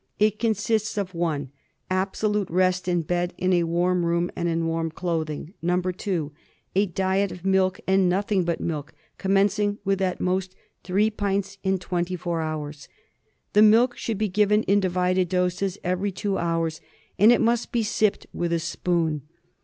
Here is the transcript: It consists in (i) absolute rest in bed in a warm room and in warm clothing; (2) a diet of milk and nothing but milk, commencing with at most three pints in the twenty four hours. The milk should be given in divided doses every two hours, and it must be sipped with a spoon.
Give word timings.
It 0.17 0.39
consists 0.39 0.97
in 0.97 1.07
(i) 1.15 1.47
absolute 1.91 2.49
rest 2.49 2.87
in 2.87 3.03
bed 3.03 3.35
in 3.37 3.53
a 3.53 3.65
warm 3.65 4.03
room 4.03 4.31
and 4.35 4.49
in 4.49 4.65
warm 4.65 4.89
clothing; 4.89 5.53
(2) 5.63 6.31
a 6.75 6.87
diet 6.87 7.31
of 7.31 7.45
milk 7.45 7.79
and 7.85 8.09
nothing 8.09 8.43
but 8.43 8.59
milk, 8.59 8.95
commencing 9.19 9.77
with 9.85 10.01
at 10.01 10.19
most 10.19 10.55
three 10.83 11.11
pints 11.11 11.59
in 11.63 11.73
the 11.73 11.77
twenty 11.77 12.15
four 12.15 12.41
hours. 12.41 12.87
The 13.53 13.61
milk 13.61 13.95
should 13.95 14.17
be 14.17 14.27
given 14.27 14.63
in 14.63 14.79
divided 14.79 15.29
doses 15.29 15.77
every 15.83 16.11
two 16.11 16.39
hours, 16.39 16.81
and 17.19 17.31
it 17.31 17.39
must 17.39 17.71
be 17.71 17.83
sipped 17.83 18.25
with 18.33 18.51
a 18.51 18.59
spoon. 18.59 19.21